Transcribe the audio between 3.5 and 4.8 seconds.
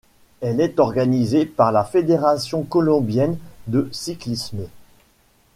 de cyclisme.